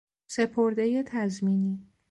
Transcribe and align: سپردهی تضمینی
سپردهی 0.27 1.03
تضمینی 1.03 1.87